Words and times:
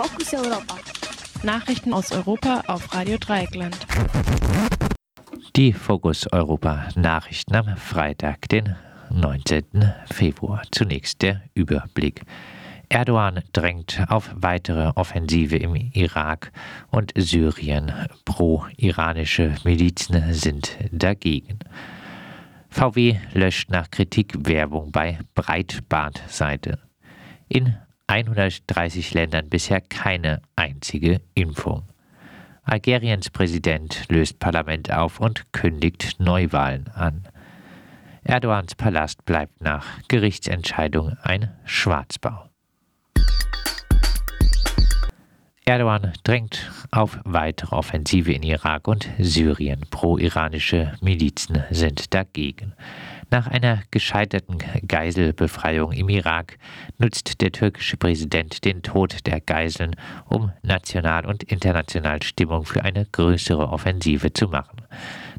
Fokus 0.00 0.32
Europa. 0.32 0.76
Nachrichten 1.42 1.92
aus 1.92 2.12
Europa 2.12 2.62
auf 2.68 2.94
Radio 2.94 3.18
Dreieckland. 3.18 3.76
Die 5.56 5.72
Fokus 5.72 6.32
Europa 6.32 6.86
Nachrichten 6.94 7.56
am 7.56 7.76
Freitag, 7.76 8.48
den 8.48 8.76
19. 9.10 9.92
Februar. 10.06 10.62
Zunächst 10.70 11.22
der 11.22 11.42
Überblick. 11.54 12.22
Erdogan 12.88 13.42
drängt 13.52 14.04
auf 14.08 14.30
weitere 14.36 14.92
Offensive 14.94 15.56
im 15.56 15.74
Irak 15.74 16.52
und 16.92 17.12
Syrien. 17.16 17.90
Pro-iranische 18.24 19.56
Milizen 19.64 20.32
sind 20.32 20.78
dagegen. 20.92 21.58
VW 22.68 23.16
löscht 23.32 23.70
nach 23.70 23.90
Kritik 23.90 24.46
Werbung 24.46 24.92
bei 24.92 25.18
Breitbandseite. 25.34 26.78
In 27.48 27.74
130 28.08 29.14
Ländern 29.14 29.48
bisher 29.48 29.80
keine 29.80 30.42
einzige 30.56 31.20
Impfung. 31.34 31.84
Algeriens 32.64 33.30
Präsident 33.30 34.06
löst 34.08 34.40
Parlament 34.40 34.90
auf 34.92 35.20
und 35.20 35.52
kündigt 35.52 36.16
Neuwahlen 36.18 36.88
an. 36.88 37.28
Erdogans 38.24 38.74
Palast 38.74 39.24
bleibt 39.24 39.62
nach 39.62 39.86
Gerichtsentscheidung 40.08 41.16
ein 41.22 41.50
Schwarzbau. 41.64 42.48
Erdogan 45.64 46.14
drängt 46.24 46.70
auf 46.90 47.18
weitere 47.24 47.76
Offensive 47.76 48.32
in 48.32 48.42
Irak 48.42 48.88
und 48.88 49.06
Syrien. 49.18 49.84
Pro-iranische 49.90 50.94
Milizen 51.02 51.62
sind 51.70 52.14
dagegen. 52.14 52.72
Nach 53.30 53.46
einer 53.46 53.82
gescheiterten 53.90 54.56
Geiselbefreiung 54.86 55.92
im 55.92 56.08
Irak 56.08 56.58
nutzt 56.96 57.42
der 57.42 57.52
türkische 57.52 57.98
Präsident 57.98 58.64
den 58.64 58.82
Tod 58.82 59.26
der 59.26 59.42
Geiseln, 59.42 59.96
um 60.30 60.50
national 60.62 61.26
und 61.26 61.42
international 61.42 62.22
Stimmung 62.22 62.64
für 62.64 62.84
eine 62.84 63.04
größere 63.04 63.68
Offensive 63.68 64.32
zu 64.32 64.48
machen. 64.48 64.80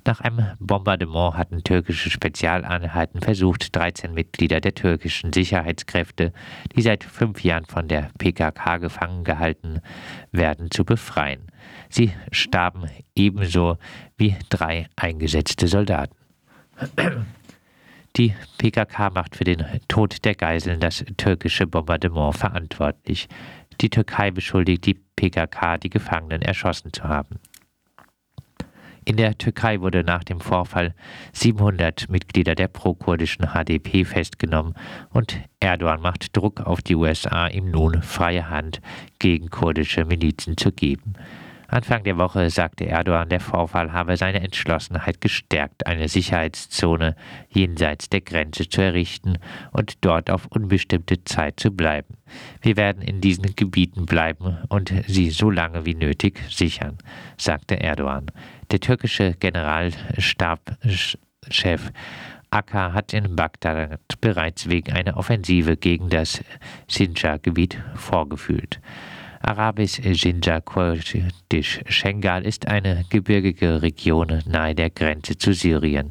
Nach 0.05 0.21
einem 0.21 0.51
Bombardement 0.59 1.35
hatten 1.35 1.63
türkische 1.63 2.11
Spezialeinheiten 2.11 3.21
versucht, 3.21 3.75
13 3.75 4.13
Mitglieder 4.13 4.61
der 4.61 4.75
türkischen 4.75 5.33
Sicherheitskräfte, 5.33 6.31
die 6.75 6.83
seit 6.83 7.03
fünf 7.03 7.43
Jahren 7.43 7.65
von 7.65 7.87
der 7.87 8.11
PKK 8.19 8.77
gefangen 8.77 9.23
gehalten 9.23 9.81
werden, 10.31 10.69
zu 10.69 10.85
befreien. 10.85 11.47
Sie 11.89 12.11
starben 12.31 12.85
ebenso 13.15 13.77
wie 14.15 14.35
drei 14.49 14.87
eingesetzte 14.95 15.67
Soldaten. 15.67 16.15
Die 18.15 18.33
PKK 18.57 19.11
macht 19.11 19.35
für 19.35 19.43
den 19.43 19.63
Tod 19.87 20.25
der 20.25 20.35
Geiseln 20.35 20.79
das 20.79 21.05
türkische 21.17 21.67
Bombardement 21.67 22.35
verantwortlich. 22.35 23.27
Die 23.81 23.89
Türkei 23.89 24.31
beschuldigt 24.31 24.85
die 24.85 24.99
PKK, 25.15 25.77
die 25.77 25.89
Gefangenen 25.89 26.41
erschossen 26.41 26.91
zu 26.91 27.03
haben. 27.03 27.39
In 29.05 29.17
der 29.17 29.37
Türkei 29.37 29.81
wurde 29.81 30.03
nach 30.03 30.23
dem 30.23 30.39
Vorfall 30.39 30.93
700 31.33 32.09
Mitglieder 32.09 32.53
der 32.53 32.67
pro-kurdischen 32.67 33.47
HDP 33.53 34.05
festgenommen 34.05 34.75
und 35.09 35.39
Erdogan 35.59 36.01
macht 36.01 36.35
Druck 36.35 36.61
auf 36.61 36.81
die 36.81 36.95
USA, 36.95 37.47
ihm 37.47 37.71
nun 37.71 38.01
freie 38.03 38.49
Hand 38.49 38.81
gegen 39.17 39.49
kurdische 39.49 40.05
Milizen 40.05 40.57
zu 40.57 40.71
geben. 40.71 41.13
Anfang 41.71 42.03
der 42.03 42.17
Woche 42.17 42.49
sagte 42.49 42.87
Erdogan, 42.87 43.29
der 43.29 43.39
Vorfall 43.39 43.93
habe 43.93 44.17
seine 44.17 44.41
Entschlossenheit 44.41 45.21
gestärkt, 45.21 45.85
eine 45.85 46.09
Sicherheitszone 46.09 47.15
jenseits 47.49 48.09
der 48.09 48.21
Grenze 48.21 48.67
zu 48.67 48.81
errichten 48.81 49.37
und 49.71 50.03
dort 50.03 50.31
auf 50.31 50.47
unbestimmte 50.47 51.23
Zeit 51.25 51.59
zu 51.59 51.69
bleiben. 51.71 52.17
Wir 52.61 52.75
werden 52.75 53.03
in 53.03 53.21
diesen 53.21 53.55
Gebieten 53.55 54.07
bleiben 54.07 54.57
und 54.69 54.91
sie 55.07 55.29
so 55.29 55.51
lange 55.51 55.85
wie 55.85 55.93
nötig 55.93 56.39
sichern, 56.49 56.97
sagte 57.37 57.79
Erdogan. 57.79 58.31
Der 58.71 58.79
türkische 58.79 59.35
Generalstabschef 59.39 61.91
Akka 62.51 62.93
hat 62.93 63.13
in 63.13 63.35
Bagdad 63.35 63.99
bereits 64.21 64.69
wegen 64.69 64.93
einer 64.93 65.17
Offensive 65.17 65.77
gegen 65.77 66.09
das 66.09 66.43
Sinjar-Gebiet 66.87 67.77
vorgefühlt. 67.93 68.81
Arabisch 69.41 70.01
Sinjar 70.03 70.61
Kurdisch 70.61 71.79
Schengal 71.87 72.45
ist 72.45 72.67
eine 72.67 73.05
gebirgige 73.09 73.81
Region 73.81 74.43
nahe 74.45 74.75
der 74.75 74.89
Grenze 74.89 75.37
zu 75.37 75.53
Syrien. 75.53 76.09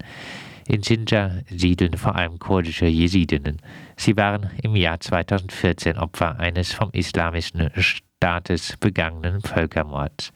In 0.66 0.82
Sinjar 0.82 1.42
siedeln 1.50 1.96
vor 1.98 2.16
allem 2.16 2.38
kurdische 2.38 2.86
Jesidinnen. 2.86 3.58
Sie 3.96 4.16
waren 4.16 4.50
im 4.62 4.76
Jahr 4.76 4.98
2014 4.98 5.98
Opfer 5.98 6.40
eines 6.40 6.72
vom 6.72 6.90
islamischen 6.92 7.70
Staates 7.76 8.76
begangenen 8.78 9.42
Völkermords. 9.42 10.32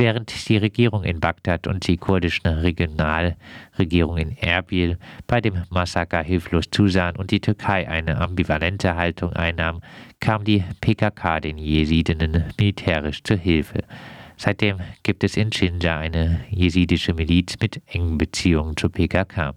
Während 0.00 0.48
die 0.48 0.56
Regierung 0.56 1.02
in 1.02 1.18
Bagdad 1.18 1.66
und 1.66 1.88
die 1.88 1.96
kurdischen 1.96 2.46
Regionalregierung 2.46 4.16
in 4.16 4.36
Erbil 4.36 4.96
bei 5.26 5.40
dem 5.40 5.64
Massaker 5.70 6.22
hilflos 6.22 6.66
zusahen 6.70 7.16
und 7.16 7.32
die 7.32 7.40
Türkei 7.40 7.88
eine 7.88 8.20
ambivalente 8.20 8.94
Haltung 8.94 9.32
einnahm, 9.32 9.80
kam 10.20 10.44
die 10.44 10.62
PKK 10.80 11.40
den 11.40 11.58
Jesidinnen 11.58 12.44
militärisch 12.56 13.24
zur 13.24 13.38
Hilfe. 13.38 13.82
Seitdem 14.36 14.78
gibt 15.02 15.24
es 15.24 15.36
in 15.36 15.52
Shinja 15.52 15.98
eine 15.98 16.44
jesidische 16.48 17.12
Miliz 17.12 17.56
mit 17.60 17.82
engen 17.86 18.18
Beziehungen 18.18 18.76
zur 18.76 18.92
PKK. 18.92 19.56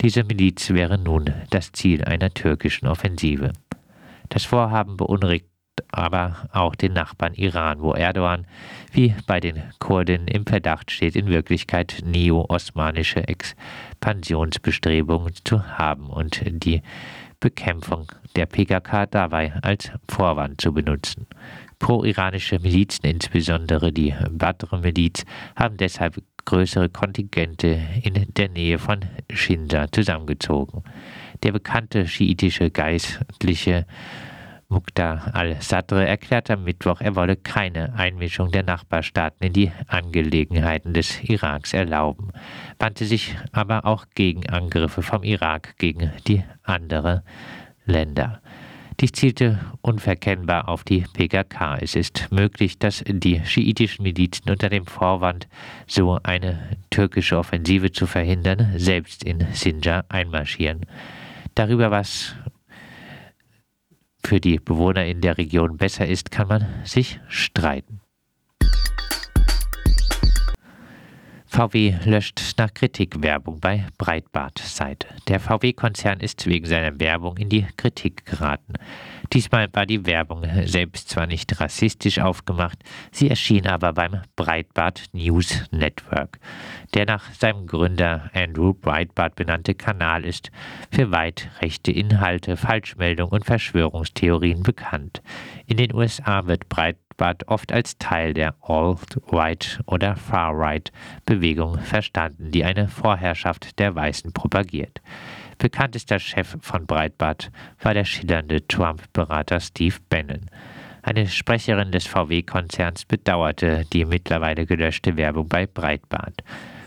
Diese 0.00 0.24
Miliz 0.24 0.70
wäre 0.70 0.98
nun 0.98 1.32
das 1.50 1.70
Ziel 1.70 2.02
einer 2.02 2.34
türkischen 2.34 2.88
Offensive. 2.88 3.52
Das 4.28 4.44
Vorhaben 4.44 4.96
beunruhigt 4.96 5.51
aber 5.92 6.48
auch 6.52 6.74
den 6.74 6.94
Nachbarn 6.94 7.34
Iran, 7.34 7.80
wo 7.80 7.92
Erdogan, 7.92 8.46
wie 8.92 9.14
bei 9.26 9.40
den 9.40 9.62
Kurden 9.78 10.26
im 10.26 10.46
Verdacht 10.46 10.90
steht, 10.90 11.14
in 11.14 11.28
Wirklichkeit 11.28 11.98
neo-osmanische 12.04 13.28
Expansionsbestrebungen 13.28 15.34
zu 15.44 15.78
haben 15.78 16.08
und 16.08 16.40
die 16.44 16.82
Bekämpfung 17.40 18.10
der 18.36 18.46
PKK 18.46 19.06
dabei 19.06 19.52
als 19.62 19.90
Vorwand 20.08 20.60
zu 20.60 20.72
benutzen. 20.72 21.26
Pro-iranische 21.78 22.58
Milizen, 22.60 23.04
insbesondere 23.04 23.92
die 23.92 24.14
Badr-Miliz, 24.30 25.24
haben 25.56 25.76
deshalb 25.76 26.22
größere 26.44 26.88
Kontingente 26.88 27.80
in 28.02 28.26
der 28.34 28.48
Nähe 28.48 28.78
von 28.78 29.00
Shinza 29.30 29.90
zusammengezogen. 29.90 30.82
Der 31.42 31.52
bekannte 31.52 32.06
schiitische 32.06 32.70
Geistliche 32.70 33.86
Muqtar 34.72 35.34
al-Sadr 35.34 36.06
erklärte 36.06 36.54
am 36.54 36.64
Mittwoch, 36.64 37.00
er 37.00 37.14
wolle 37.14 37.36
keine 37.36 37.94
Einmischung 37.94 38.50
der 38.50 38.62
Nachbarstaaten 38.62 39.46
in 39.46 39.52
die 39.52 39.70
Angelegenheiten 39.86 40.94
des 40.94 41.22
Iraks 41.22 41.74
erlauben, 41.74 42.32
wandte 42.78 43.04
sich 43.04 43.36
aber 43.52 43.84
auch 43.84 44.06
gegen 44.14 44.48
Angriffe 44.48 45.02
vom 45.02 45.22
Irak 45.22 45.76
gegen 45.78 46.10
die 46.26 46.42
anderen 46.62 47.20
Länder. 47.84 48.40
Dies 49.00 49.12
zielte 49.12 49.58
unverkennbar 49.80 50.68
auf 50.68 50.84
die 50.84 51.04
PKK. 51.12 51.78
Es 51.80 51.94
ist 51.94 52.28
möglich, 52.30 52.78
dass 52.78 53.02
die 53.06 53.44
schiitischen 53.44 54.04
Milizen 54.04 54.50
unter 54.50 54.68
dem 54.68 54.86
Vorwand, 54.86 55.48
so 55.86 56.18
eine 56.22 56.76
türkische 56.90 57.36
Offensive 57.36 57.92
zu 57.92 58.06
verhindern, 58.06 58.74
selbst 58.76 59.24
in 59.24 59.46
Sinjar 59.52 60.04
einmarschieren. 60.08 60.86
Darüber, 61.54 61.90
was 61.90 62.36
für 64.24 64.40
die 64.40 64.58
Bewohner 64.58 65.04
in 65.04 65.20
der 65.20 65.38
Region 65.38 65.76
besser 65.76 66.06
ist, 66.06 66.30
kann 66.30 66.48
man 66.48 66.66
sich 66.84 67.20
streiten. 67.28 68.00
VW 71.46 71.96
löscht 72.06 72.40
nach 72.56 72.72
Kritik 72.72 73.22
Werbung 73.22 73.60
bei 73.60 73.84
Breitbart-Seite. 73.98 75.06
Der 75.28 75.38
VW-Konzern 75.38 76.20
ist 76.20 76.46
wegen 76.46 76.64
seiner 76.64 76.98
Werbung 76.98 77.36
in 77.36 77.50
die 77.50 77.66
Kritik 77.76 78.24
geraten. 78.24 78.72
Diesmal 79.32 79.68
war 79.72 79.86
die 79.86 80.04
Werbung 80.04 80.44
selbst 80.66 81.08
zwar 81.08 81.26
nicht 81.26 81.58
rassistisch 81.58 82.18
aufgemacht, 82.18 82.78
sie 83.12 83.30
erschien 83.30 83.66
aber 83.66 83.94
beim 83.94 84.20
Breitbart 84.36 85.04
News 85.12 85.64
Network. 85.70 86.38
Der 86.92 87.06
nach 87.06 87.32
seinem 87.32 87.66
Gründer 87.66 88.30
Andrew 88.34 88.74
Breitbart 88.74 89.34
benannte 89.36 89.74
Kanal 89.74 90.26
ist 90.26 90.50
für 90.90 91.10
weit 91.12 91.48
rechte 91.62 91.92
Inhalte, 91.92 92.58
Falschmeldungen 92.58 93.32
und 93.32 93.46
Verschwörungstheorien 93.46 94.62
bekannt. 94.62 95.22
In 95.66 95.78
den 95.78 95.94
USA 95.94 96.46
wird 96.46 96.68
Breitbart 96.68 97.48
oft 97.48 97.72
als 97.72 97.96
Teil 97.96 98.34
der 98.34 98.54
Alt-Right 98.60 99.80
oder 99.86 100.14
Far-Right-Bewegung 100.16 101.78
verstanden, 101.78 102.50
die 102.50 102.64
eine 102.64 102.86
Vorherrschaft 102.88 103.78
der 103.78 103.94
Weißen 103.94 104.34
propagiert. 104.34 105.00
Bekanntester 105.62 106.18
Chef 106.18 106.56
von 106.60 106.86
Breitbart 106.86 107.52
war 107.80 107.94
der 107.94 108.04
schillernde 108.04 108.66
Trump-Berater 108.66 109.60
Steve 109.60 109.94
Bannon. 110.08 110.50
Eine 111.02 111.28
Sprecherin 111.28 111.92
des 111.92 112.04
VW-Konzerns 112.08 113.04
bedauerte 113.04 113.86
die 113.92 114.04
mittlerweile 114.04 114.66
gelöschte 114.66 115.16
Werbung 115.16 115.48
bei 115.48 115.66
Breitbart. 115.66 116.42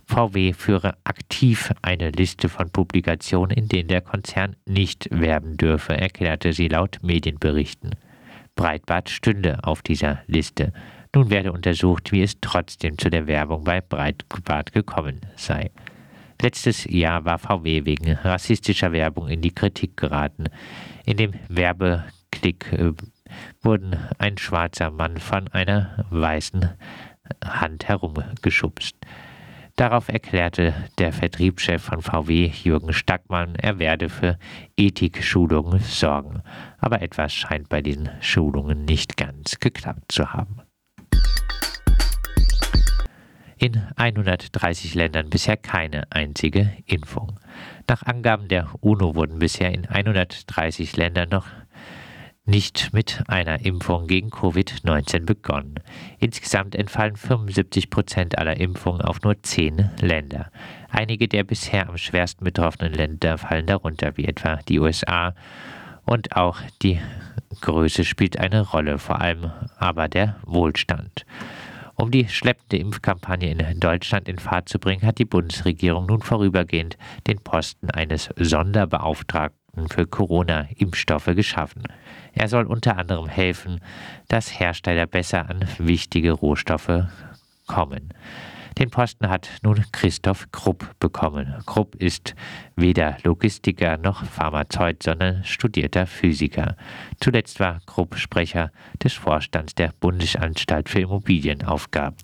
VW 0.08 0.52
führe 0.52 0.98
aktiv 1.06 1.72
eine 1.84 2.10
Liste 2.10 2.50
von 2.50 2.70
Publikationen, 2.70 3.56
in 3.56 3.70
denen 3.70 3.88
der 3.88 4.02
Konzern 4.02 4.58
nicht 4.66 5.08
werben 5.10 5.56
dürfe, 5.56 5.96
erklärte 5.96 6.52
sie 6.52 6.68
laut 6.68 7.00
Medienberichten. 7.02 7.92
Breitbart 8.58 9.10
stünde 9.10 9.64
auf 9.64 9.84
dieser 9.84 10.20
Liste. 10.28 10.74
Nun 11.14 11.30
werde 11.30 11.54
untersucht, 11.54 12.12
wie 12.12 12.24
es 12.24 12.42
trotzdem 12.42 12.98
zu 12.98 13.10
der 13.10 13.26
Werbung 13.26 13.64
bei 13.64 13.80
Breitbart 13.80 14.74
gekommen 14.74 15.22
sei. 15.38 15.72
Letztes 16.42 16.86
Jahr 16.86 17.26
war 17.26 17.40
VW 17.40 17.86
wegen 17.86 18.12
rassistischer 18.12 18.92
Werbung 18.92 19.28
in 19.30 19.42
die 19.42 19.54
Kritik 19.54 19.98
geraten. 19.98 20.46
In 21.06 21.18
dem 21.18 21.34
Werbeklick 21.48 22.72
äh, 22.74 22.92
wurden 23.62 23.98
ein 24.18 24.38
schwarzer 24.38 24.92
Mann 24.92 25.18
von 25.18 25.48
einer 25.50 26.06
weißen 26.10 26.70
Hand 27.44 27.88
herumgeschubst. 27.88 28.96
Darauf 29.76 30.08
erklärte 30.08 30.74
der 31.00 31.12
Vertriebschef 31.12 31.84
von 31.84 32.02
VW, 32.02 32.50
Jürgen 32.64 32.94
Stackmann, 32.94 33.56
er 33.56 33.78
werde 33.78 34.08
für 34.08 34.38
Ethikschulungen 34.78 35.80
sorgen. 35.80 36.44
Aber 36.78 37.02
etwas 37.02 37.34
scheint 37.34 37.68
bei 37.68 37.82
diesen 37.82 38.10
Schulungen 38.22 38.86
nicht 38.86 39.18
ganz 39.18 39.60
geklappt 39.60 40.14
zu 40.14 40.32
haben. 40.32 40.62
In 43.58 43.82
130 43.96 44.96
Ländern 44.96 45.30
bisher 45.30 45.56
keine 45.56 46.12
einzige 46.12 46.72
Impfung. 46.86 47.40
Nach 47.88 48.04
Angaben 48.04 48.50
der 48.50 48.70
UNO 48.82 49.16
wurden 49.16 49.40
bisher 49.40 49.74
in 49.74 49.86
130 49.86 50.98
Ländern 50.98 51.30
noch 51.30 51.46
nicht 52.46 52.94
mit 52.94 53.24
einer 53.28 53.66
Impfung 53.66 54.08
gegen 54.08 54.30
Covid-19 54.30 55.26
begonnen. 55.26 55.76
Insgesamt 56.20 56.76
entfallen 56.76 57.16
75 57.16 57.90
Prozent 57.90 58.38
aller 58.38 58.58
Impfungen 58.58 59.02
auf 59.02 59.22
nur 59.22 59.42
zehn 59.42 59.90
Länder. 60.00 60.52
Einige 60.90 61.28
der 61.28 61.44
bisher 61.44 61.90
am 61.90 61.98
schwersten 61.98 62.44
betroffenen 62.44 62.94
Länder 62.94 63.38
fallen 63.38 63.66
darunter, 63.66 64.18
wie 64.18 64.26
etwa 64.26 64.58
die 64.68 64.80
USA. 64.80 65.34
Und 66.06 66.36
auch 66.36 66.60
die 66.84 67.00
Größe 67.62 68.04
spielt 68.04 68.38
eine 68.38 68.62
Rolle, 68.62 69.00
vor 69.00 69.22
allem 69.22 69.52
aber 69.78 70.08
der 70.08 70.36
Wohlstand. 70.46 71.26
Um 71.98 72.12
die 72.12 72.28
schleppende 72.28 72.78
Impfkampagne 72.78 73.52
in 73.52 73.80
Deutschland 73.80 74.28
in 74.28 74.38
Fahrt 74.38 74.68
zu 74.68 74.80
bringen, 74.80 75.06
hat 75.06 75.18
die 75.18 75.26
Bundesregierung 75.26 76.08
nun 76.08 76.22
vorübergehend 76.22 76.98
den 77.26 77.40
Posten 77.40 77.90
eines 77.90 78.30
Sonderbeauftragten 78.36 79.88
für 79.88 80.06
Corona-Impfstoffe 80.06 81.32
geschaffen. 81.36 81.84
Er 82.34 82.50
soll 82.50 82.66
unter 82.66 82.98
anderem 82.98 83.28
helfen, 83.28 83.80
dass 84.28 84.60
Hersteller 84.60 85.06
besser 85.06 85.50
an 85.50 85.66
wichtige 85.78 86.34
Rohstoffe 86.34 87.06
kommen. 87.66 88.14
Den 88.78 88.90
Posten 88.90 89.30
hat 89.30 89.50
nun 89.64 89.86
Christoph 89.94 90.52
Krupp 90.52 91.00
bekommen. 91.00 91.54
Krupp 91.66 91.96
ist 91.96 92.36
weder 92.76 93.18
Logistiker 93.24 93.98
noch 93.98 94.26
Pharmazeut, 94.26 95.02
sondern 95.02 95.46
studierter 95.46 96.06
Physiker. 96.06 96.76
Zuletzt 97.22 97.62
war 97.62 97.80
Krupp 97.86 98.18
Sprecher 98.18 98.72
des 99.02 99.14
Vorstands 99.14 99.76
der 99.76 99.94
Bundesanstalt 100.02 100.90
für 100.90 101.00
Immobilienaufgaben. 101.00 102.18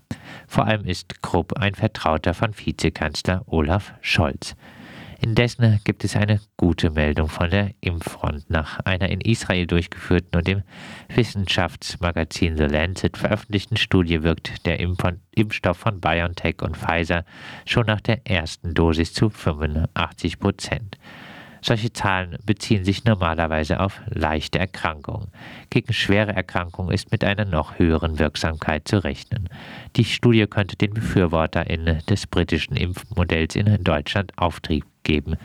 Vor 0.45 0.65
allem 0.65 0.83
ist 0.83 1.21
Krupp 1.21 1.57
ein 1.57 1.74
Vertrauter 1.74 2.33
von 2.33 2.53
Vizekanzler 2.57 3.44
Olaf 3.48 3.94
Scholz. 4.01 4.56
Indessen 5.23 5.79
gibt 5.83 6.03
es 6.03 6.15
eine 6.15 6.41
gute 6.57 6.89
Meldung 6.89 7.29
von 7.29 7.51
der 7.51 7.75
Impffront. 7.79 8.50
Nach 8.50 8.79
einer 8.85 9.09
in 9.09 9.21
Israel 9.21 9.68
durchgeführten 9.68 10.35
und 10.35 10.50
im 10.50 10.63
Wissenschaftsmagazin 11.13 12.57
The 12.57 12.63
Lancet 12.63 13.18
veröffentlichten 13.18 13.77
Studie 13.77 14.23
wirkt 14.23 14.65
der 14.65 14.79
Impfstoff 14.79 15.77
von 15.77 16.01
BioNTech 16.01 16.63
und 16.63 16.75
Pfizer 16.75 17.23
schon 17.68 17.85
nach 17.85 18.01
der 18.01 18.25
ersten 18.27 18.73
Dosis 18.73 19.13
zu 19.13 19.29
85 19.29 20.39
Prozent. 20.39 20.97
Solche 21.63 21.94
Zahlen 21.94 22.39
beziehen 22.44 22.83
sich 22.83 23.06
normalerweise 23.06 23.79
auf 23.79 24.01
leichte 24.07 24.57
Erkrankungen. 24.57 25.27
Gegen 25.69 25.94
schwere 25.94 26.33
Erkrankungen 26.33 26.91
ist 26.91 27.12
mit 27.12 27.24
einer 27.24 27.45
noch 27.45 27.77
höheren 27.77 28.17
Wirksamkeit 28.17 28.88
zu 28.88 29.03
rechnen. 29.03 29.50
Die 29.95 30.06
Studie 30.06 30.47
könnte 30.47 30.77
den 30.77 30.95
BefürworterInnen 30.95 32.03
des 32.09 32.25
britischen 32.25 32.75
Impfmodells 32.75 33.56
in 33.56 33.83
Deutschland 33.83 34.35
Auftrieb 34.39 34.90
geben. 35.12 35.36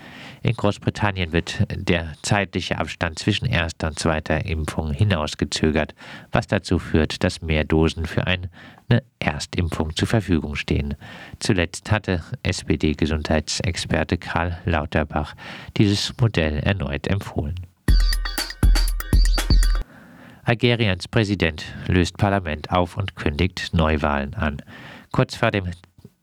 In 0.43 0.55
Großbritannien 0.55 1.33
wird 1.33 1.67
der 1.75 2.13
zeitliche 2.23 2.79
Abstand 2.79 3.19
zwischen 3.19 3.47
erster 3.47 3.89
und 3.89 3.99
zweiter 3.99 4.47
Impfung 4.47 4.93
hinausgezögert, 4.93 5.93
was 6.31 6.47
dazu 6.47 6.79
führt, 6.79 7.25
dass 7.25 7.43
mehr 7.43 7.65
Dosen 7.65 8.07
für 8.07 8.29
eine 8.29 8.49
Erstimpfung 9.19 9.97
zur 9.97 10.07
Verfügung 10.07 10.55
stehen. 10.55 10.95
Zuletzt 11.41 11.91
hatte 11.91 12.23
SPD-Gesundheitsexperte 12.45 14.19
Karl 14.19 14.57
Lauterbach 14.65 15.35
dieses 15.77 16.15
Modell 16.21 16.61
erneut 16.61 17.09
empfohlen. 17.09 17.57
Algeriens 20.45 21.09
Präsident 21.09 21.65
löst 21.89 22.19
Parlament 22.19 22.71
auf 22.71 22.97
und 22.97 23.17
kündigt 23.17 23.71
Neuwahlen 23.73 24.35
an. 24.35 24.63
Kurz 25.11 25.35
vor 25.35 25.51
dem 25.51 25.65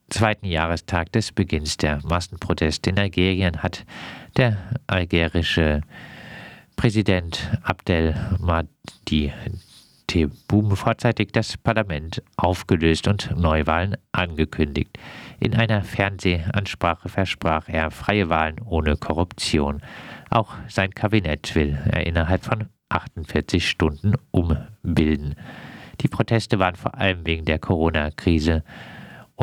zweiten 0.10 0.46
Jahrestag 0.46 1.12
des 1.12 1.32
Beginns 1.32 1.78
der 1.78 2.00
Massenproteste 2.04 2.90
in 2.90 3.00
Algerien 3.00 3.64
hat 3.64 3.86
der 4.38 4.58
algerische 4.88 5.82
Präsident 6.76 7.52
Abdel 7.64 8.16
Mahdi 8.40 9.32
Tebboune 10.08 10.76
vorzeitig 10.76 11.32
das 11.32 11.58
Parlament 11.58 12.22
aufgelöst 12.36 13.08
und 13.08 13.36
Neuwahlen 13.36 13.98
angekündigt. 14.12 14.98
In 15.40 15.56
einer 15.56 15.84
Fernsehansprache 15.84 17.10
versprach 17.10 17.68
er 17.68 17.90
freie 17.90 18.30
Wahlen 18.30 18.60
ohne 18.64 18.98
Korruption. 18.98 19.82
Auch 20.30 20.54
sein 20.68 20.92
Kabinett 20.92 21.56
will 21.56 21.80
er 21.86 22.06
innerhalb 22.06 22.44
von 22.44 22.70
48 22.90 23.68
Stunden 23.68 24.14
umbilden. 24.32 25.36
Die 26.02 26.08
Proteste 26.08 26.60
waren 26.60 26.76
vor 26.76 26.96
allem 26.96 27.26
wegen 27.26 27.46
der 27.46 27.60
Corona-Krise 27.60 28.64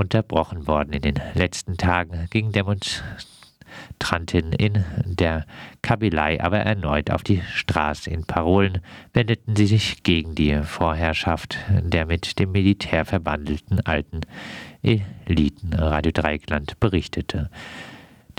unterbrochen 0.01 0.67
worden. 0.67 0.95
In 0.95 1.03
den 1.03 1.21
letzten 1.35 1.77
Tagen 1.77 2.27
gingen 2.31 2.53
Demonstrantinnen 2.53 4.55
in 4.55 4.83
der 5.05 5.45
Kabylei 5.83 6.43
aber 6.43 6.61
erneut 6.61 7.11
auf 7.11 7.23
die 7.23 7.43
Straße. 7.55 8.09
In 8.11 8.25
Parolen 8.25 8.81
wendeten 9.13 9.55
sie 9.55 9.67
sich 9.67 10.03
gegen 10.03 10.35
die 10.35 10.63
Vorherrschaft 10.63 11.59
der 11.69 12.07
mit 12.07 12.39
dem 12.39 12.53
Militär 12.53 13.05
verbandelten 13.05 13.81
alten 13.81 14.23
Eliten. 14.83 15.75
Radio 15.75 16.13
Dreieckland 16.13 16.81
berichtete. 16.81 17.51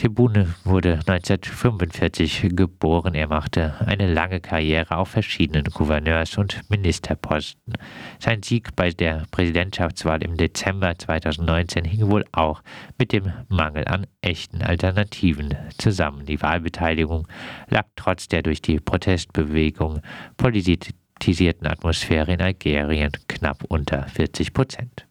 Tebune 0.02 0.56
wurde 0.64 0.94
1945 1.06 2.56
geboren. 2.56 3.14
Er 3.14 3.28
machte 3.28 3.76
eine 3.86 4.12
lange 4.12 4.40
Karriere 4.40 4.98
auf 4.98 5.10
verschiedenen 5.10 5.66
Gouverneurs- 5.66 6.40
und 6.40 6.68
Ministerposten. 6.72 7.76
Sein 8.18 8.42
Sieg 8.42 8.76
bei 8.76 8.90
der 8.90 9.26
Präsidentschaftswahl 9.30 10.24
im 10.24 10.38
Dezember 10.38 10.98
2019 10.98 11.86
hing 11.86 12.10
wohl 12.10 12.26
auch 12.32 12.64
mit 12.98 13.12
dem 13.12 13.32
Mangel 13.48 13.88
an 13.88 14.08
echten 14.22 14.64
Alternativen 14.64 15.56
zusammen. 15.78 16.26
Die 16.26 16.42
Wahlbeteiligung 16.42 17.28
lag 17.70 17.86
trotz 17.96 18.28
der 18.28 18.42
durch 18.42 18.64
die 18.64 18.80
Protestbewegung 18.80 20.02
politisierten 20.36 21.68
Atmosphäre 21.68 22.34
in 22.34 22.42
Algerien 22.42 23.12
knapp 23.28 23.66
unter 23.68 24.08
40 24.08 24.52
Prozent. 24.52 25.06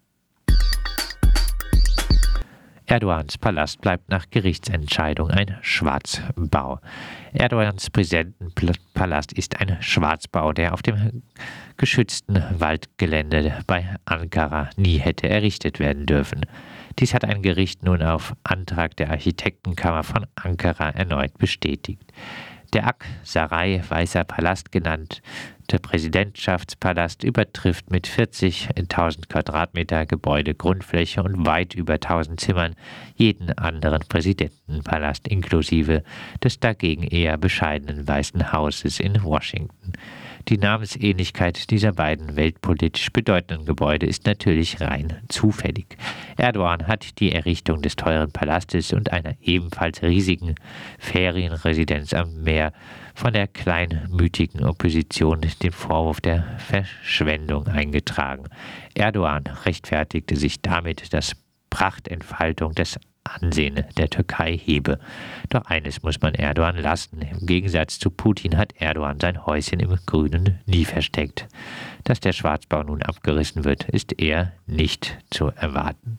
Erdogans 2.90 3.38
Palast 3.38 3.80
bleibt 3.82 4.11
nach 4.11 4.26
Gerichtsentscheidung 4.30 5.30
ein 5.30 5.56
Schwarzbau. 5.61 6.80
Erdogans 7.32 7.88
Präsidentenpalast 7.88 9.32
ist 9.32 9.61
ein 9.61 9.80
Schwarzbau, 9.80 10.52
der 10.52 10.75
auf 10.75 10.82
dem 10.82 11.23
geschützten 11.76 12.42
Waldgelände 12.59 13.61
bei 13.68 13.94
Ankara 14.06 14.70
nie 14.76 14.99
hätte 14.99 15.28
errichtet 15.28 15.78
werden 15.78 16.06
dürfen. 16.06 16.40
Dies 16.99 17.14
hat 17.14 17.25
ein 17.25 17.42
Gericht 17.42 17.85
nun 17.85 18.02
auf 18.02 18.35
Antrag 18.42 18.97
der 18.97 19.11
Architektenkammer 19.11 20.02
von 20.02 20.26
Ankara 20.35 20.90
erneut 20.90 21.38
bestätigt. 21.38 22.12
Der 22.73 22.88
Ak-Sarai 22.88 23.82
Weißer 23.88 24.25
Palast 24.25 24.73
genannt 24.73 25.23
der 25.70 25.78
Präsidentschaftspalast 25.78 27.24
übertrifft 27.24 27.90
mit 27.90 28.06
40.000 28.06 29.28
Quadratmeter 29.28 30.06
Gebäudegrundfläche 30.06 31.22
und 31.22 31.46
weit 31.46 31.74
über 31.74 31.94
1000 31.94 32.40
Zimmern 32.40 32.74
jeden 33.14 33.56
anderen 33.56 34.02
Präsidentenpalast 34.08 35.28
inklusive 35.28 36.02
des 36.42 36.60
dagegen 36.60 37.04
eher 37.04 37.36
bescheidenen 37.36 38.06
Weißen 38.06 38.52
Hauses 38.52 39.00
in 39.00 39.22
Washington. 39.22 39.79
Die 40.50 40.59
Namensähnlichkeit 40.59 41.71
dieser 41.71 41.92
beiden 41.92 42.35
weltpolitisch 42.35 43.12
bedeutenden 43.12 43.66
Gebäude 43.66 44.07
ist 44.07 44.26
natürlich 44.26 44.80
rein 44.80 45.23
zufällig. 45.28 45.97
Erdogan 46.37 46.88
hat 46.88 47.21
die 47.21 47.30
Errichtung 47.30 47.83
des 47.83 47.95
teuren 47.95 48.33
Palastes 48.33 48.92
und 48.92 49.12
einer 49.12 49.37
ebenfalls 49.40 50.02
riesigen 50.02 50.57
Ferienresidenz 50.99 52.12
am 52.14 52.42
Meer 52.42 52.73
von 53.14 53.33
der 53.33 53.47
kleinmütigen 53.47 54.64
Opposition 54.64 55.40
den 55.40 55.71
Vorwurf 55.71 56.21
der 56.21 56.59
Verschwendung 56.59 57.69
eingetragen. 57.69 58.49
Erdogan 58.95 59.45
rechtfertigte 59.64 60.35
sich 60.35 60.61
damit, 60.61 61.12
dass 61.14 61.37
Prachtentfaltung 61.71 62.75
des 62.75 62.99
Ansehen 63.24 63.84
der 63.96 64.10
Türkei 64.10 64.56
hebe. 64.56 64.98
Doch 65.48 65.64
eines 65.66 66.02
muss 66.02 66.20
man 66.20 66.34
Erdogan 66.34 66.76
lassen. 66.76 67.20
Im 67.22 67.46
Gegensatz 67.46 67.98
zu 67.98 68.10
Putin 68.10 68.56
hat 68.56 68.74
Erdogan 68.78 69.20
sein 69.20 69.46
Häuschen 69.46 69.80
im 69.80 69.96
Grünen 70.06 70.58
nie 70.66 70.84
versteckt. 70.84 71.46
Dass 72.04 72.20
der 72.20 72.32
Schwarzbau 72.32 72.82
nun 72.82 73.02
abgerissen 73.02 73.64
wird, 73.64 73.88
ist 73.88 74.20
eher 74.20 74.52
nicht 74.66 75.18
zu 75.30 75.48
erwarten. 75.48 76.18